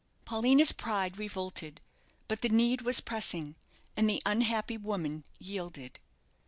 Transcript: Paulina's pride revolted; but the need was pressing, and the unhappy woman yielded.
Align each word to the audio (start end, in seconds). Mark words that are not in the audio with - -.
Paulina's 0.25 0.71
pride 0.71 1.19
revolted; 1.19 1.79
but 2.27 2.41
the 2.41 2.49
need 2.49 2.81
was 2.81 3.01
pressing, 3.01 3.53
and 3.95 4.09
the 4.09 4.19
unhappy 4.25 4.75
woman 4.77 5.25
yielded. 5.37 5.99